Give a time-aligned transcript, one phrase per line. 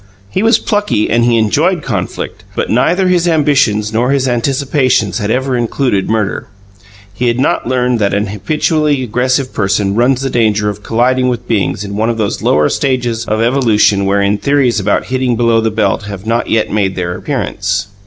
[0.31, 5.29] He was plucky and he enjoyed conflict, but neither his ambitions nor his anticipations had
[5.29, 6.47] ever included murder.
[7.13, 11.47] He had not learned that an habitually aggressive person runs the danger of colliding with
[11.47, 15.69] beings in one of those lower stages of evolution wherein theories about "hitting below the
[15.69, 17.89] belt" have not yet made their appearance.